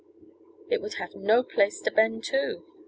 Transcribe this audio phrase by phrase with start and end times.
[0.67, 2.65] It would have no place to bend to."